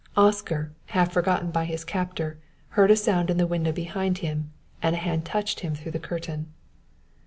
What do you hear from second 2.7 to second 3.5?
a sound in the